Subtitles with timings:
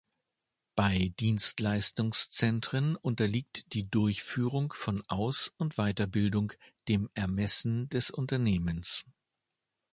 [0.73, 6.53] Bei Dienstleistungszentren unterliegt die Durchführung von Aus- und Weiterbildung
[6.87, 9.05] dem Ermessen des Unternehmens.